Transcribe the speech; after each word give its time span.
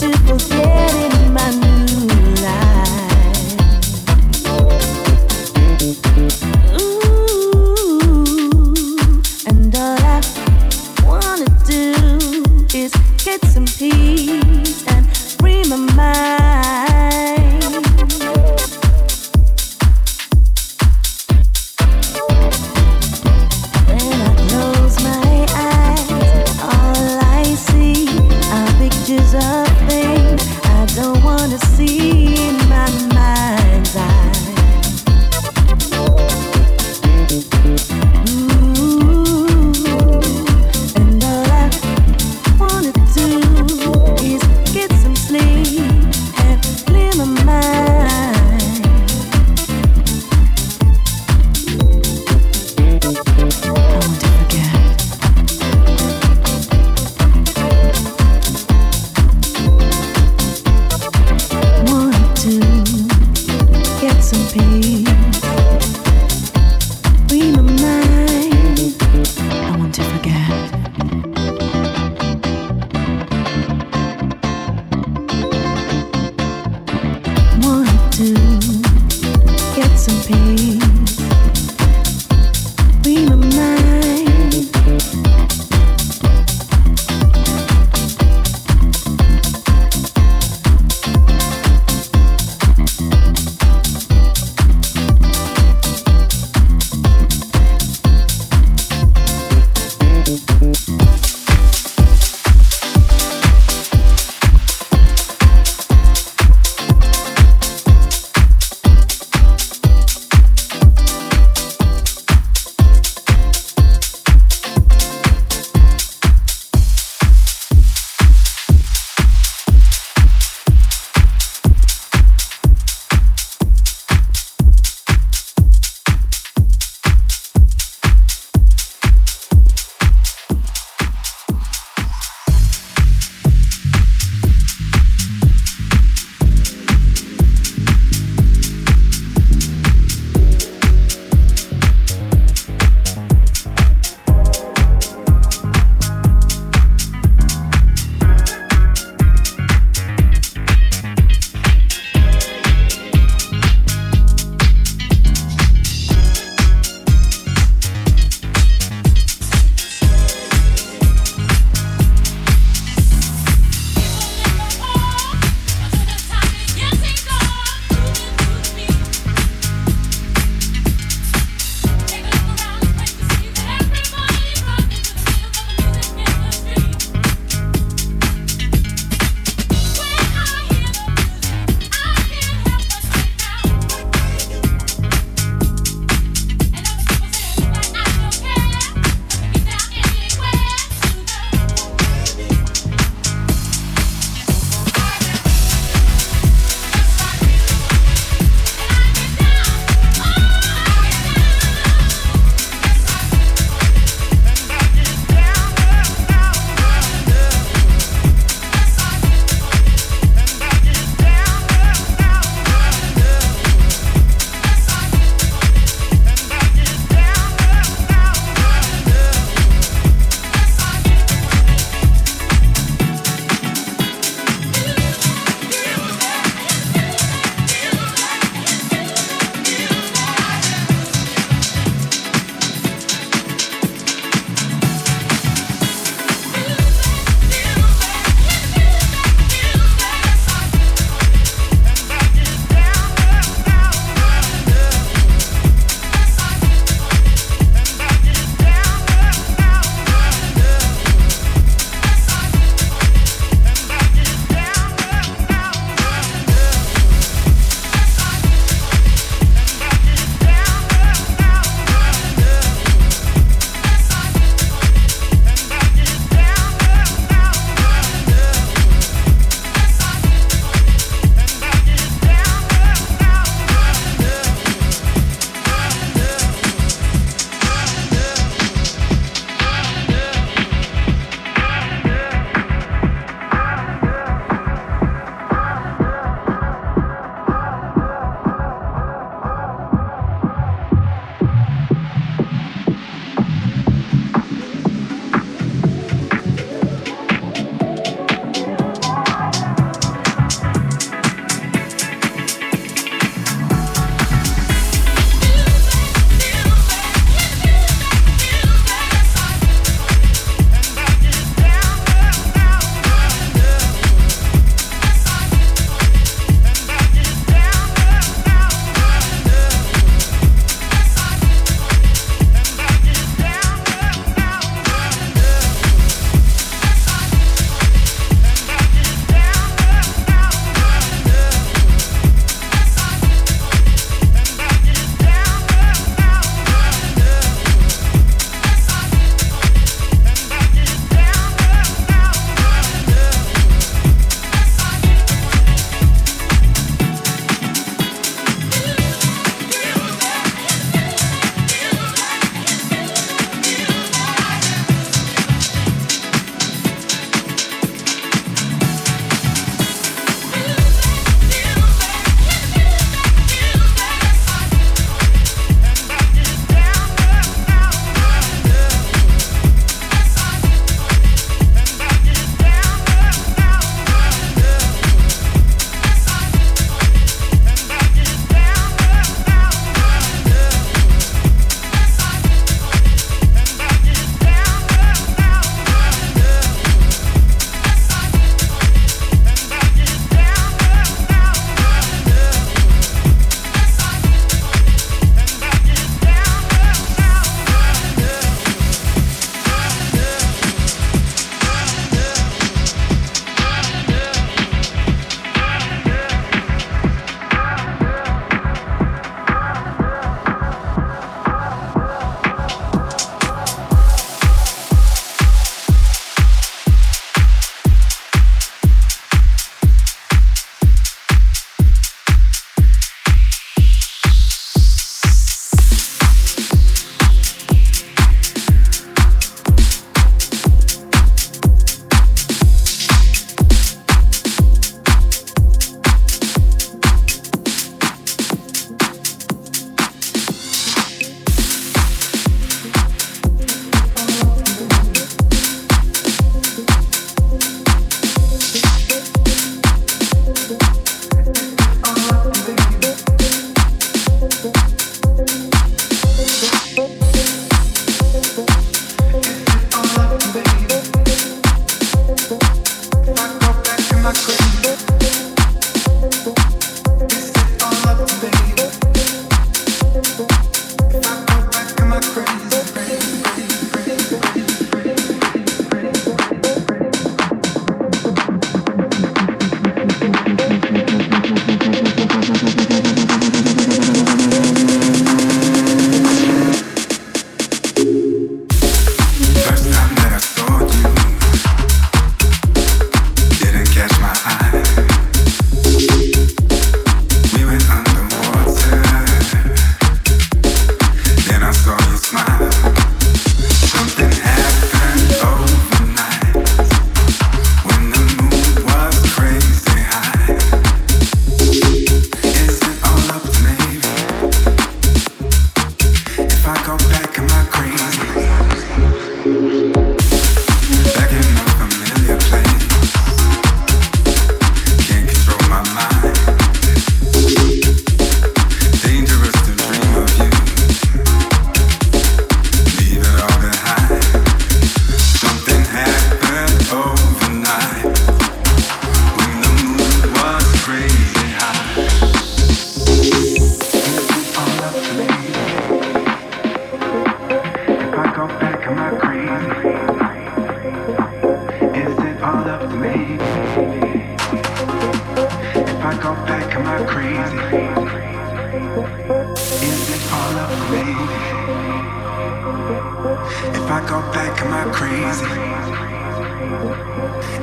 desperate 0.00 0.59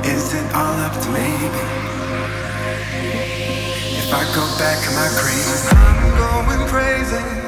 Is 0.04 0.34
it 0.34 0.54
all 0.54 0.76
up 0.80 0.92
to 1.02 1.10
me? 1.10 1.28
If 3.98 4.12
I 4.12 4.24
go 4.34 4.44
back, 4.58 4.78
am 4.88 4.98
I 4.98 5.08
crazy? 5.20 5.68
I'm 5.76 6.00
going 6.18 6.68
crazy. 6.68 7.47